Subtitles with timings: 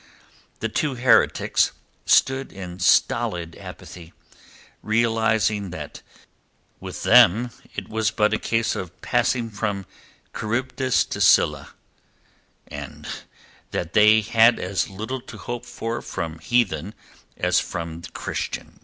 [0.61, 1.73] The two heretics
[2.07, 4.13] stood in stolid apathy,
[4.81, 6.01] realizing that
[6.79, 9.85] with them it was but a case of passing from
[10.35, 11.75] Charybdis to Scylla,
[12.67, 13.07] and
[13.69, 16.95] that they had as little to hope for from heathen
[17.37, 18.79] as from Christian.